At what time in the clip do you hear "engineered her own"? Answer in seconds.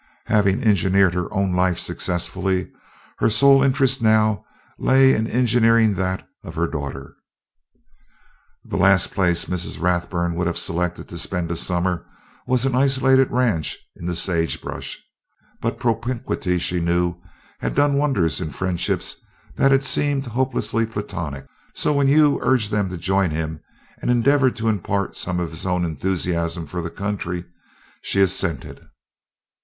0.63-1.53